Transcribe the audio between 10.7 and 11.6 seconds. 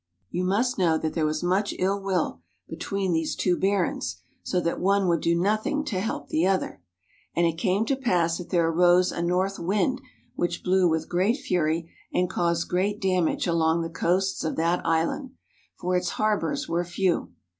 with great